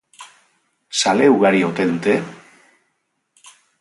Zale 1.01 1.27
ugari 1.33 1.61
ote 1.67 1.85
dute? 1.91 2.17